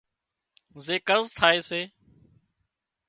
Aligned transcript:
زي 0.85 0.95
قرض 1.07 1.27
ٿائي 1.37 1.59
سي 1.69 1.81